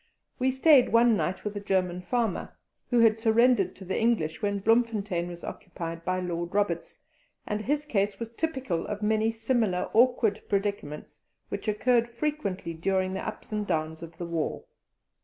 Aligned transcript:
We 0.39 0.49
stayed 0.49 0.89
one 0.91 1.15
night 1.15 1.43
with 1.45 1.55
a 1.55 1.59
German 1.59 2.01
farmer, 2.01 2.57
who 2.89 3.01
had 3.01 3.19
surrendered 3.19 3.75
to 3.75 3.85
the 3.85 3.99
English 4.01 4.41
when 4.41 4.57
Bloemfontein 4.57 5.27
was 5.27 5.43
occupied 5.43 6.03
by 6.03 6.19
Lord 6.19 6.55
Roberts, 6.55 7.03
and 7.45 7.61
his 7.61 7.85
case 7.85 8.19
was 8.19 8.33
typical 8.33 8.87
of 8.87 9.03
many 9.03 9.29
similar 9.29 9.91
awkward 9.93 10.41
predicaments 10.49 11.21
which 11.49 11.67
occurred 11.67 12.09
frequently 12.09 12.73
during 12.73 13.13
the 13.13 13.23
ups 13.27 13.51
and 13.51 13.67
downs 13.67 14.01
of 14.01 14.17
the 14.17 14.25
war. 14.25 14.63